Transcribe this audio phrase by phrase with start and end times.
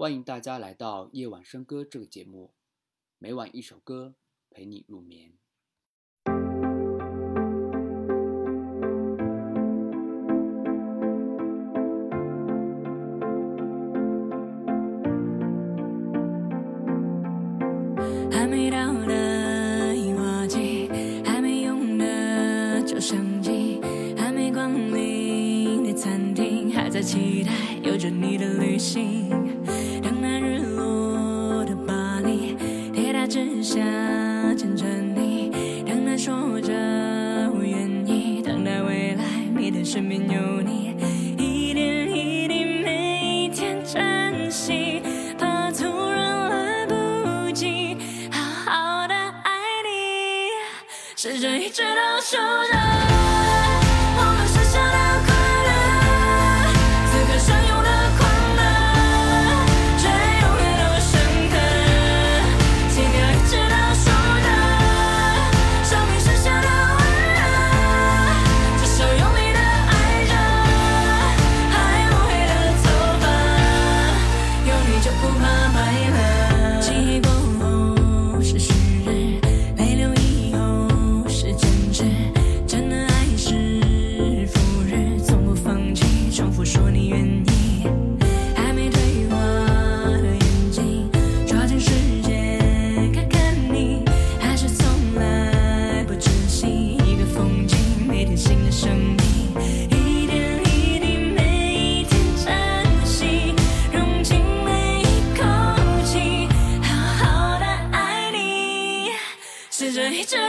[0.00, 2.52] 欢迎大家来到夜晚笙歌这个节目，
[3.18, 4.14] 每晚一首歌
[4.48, 5.32] 陪你入眠。
[18.30, 20.88] 还没到的樱花季，
[21.24, 23.80] 还没用的照相机，
[24.16, 27.50] 还没光临的餐厅，还在期待
[27.82, 29.37] 有着你的旅行。
[33.38, 33.78] 只想
[34.56, 35.52] 牵着你，
[35.86, 36.72] 当他说着
[37.54, 39.22] 我愿意，等待未来，
[39.56, 40.96] 你的身边有你，
[41.38, 45.00] 一点一滴，每一天珍惜，
[45.38, 47.96] 怕突然来不及
[48.32, 49.52] 好好的爱
[49.84, 50.50] 你，
[51.14, 53.37] 试着一直都守着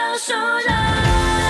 [0.00, 1.49] 着一直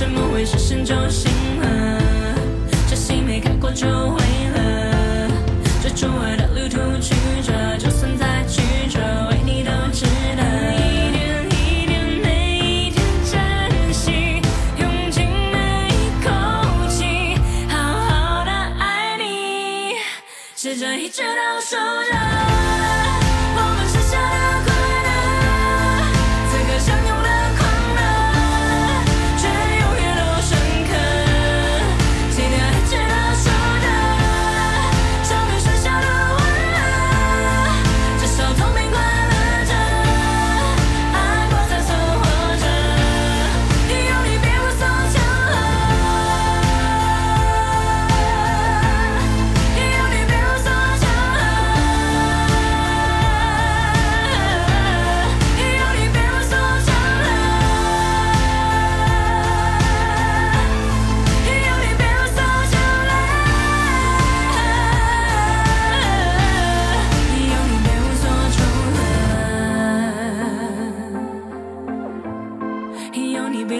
[0.00, 1.30] 沉默会实现就醒
[1.60, 2.00] 了，
[2.88, 4.24] 这心没开过就毁
[4.54, 5.28] 了。
[5.82, 10.42] 追逐我的旅途曲折，就算再曲折，为你都值得。
[10.72, 14.40] 一点一点，每一天珍惜，
[14.78, 16.30] 用尽每一口
[16.88, 17.36] 气，
[17.68, 19.96] 好好的爱你，
[20.56, 21.76] 试着一直倒数
[22.10, 22.16] 着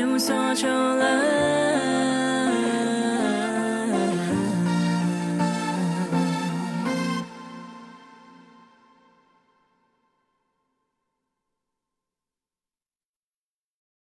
[0.00, 1.69] 别无所求了。